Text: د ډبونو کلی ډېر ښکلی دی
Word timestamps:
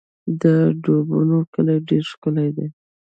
د 0.41 0.43
ډبونو 0.83 1.37
کلی 1.53 1.77
ډېر 1.89 2.03
ښکلی 2.11 2.49
دی 2.57 2.67